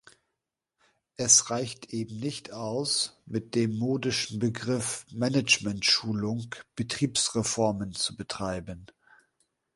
Es 1.15 1.51
reicht 1.51 1.93
eben 1.93 2.17
nicht 2.21 2.51
aus, 2.51 3.21
mit 3.27 3.53
dem 3.53 3.77
modischen 3.77 4.39
Begriff 4.39 5.05
Managementschulung 5.11 6.55
Betriebsreformen 6.75 7.93
zu 7.93 8.17
betreiben. 8.17 8.87